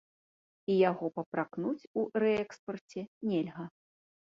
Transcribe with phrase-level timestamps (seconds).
[0.71, 3.71] І яго папракнуць у рээкспарце нельга.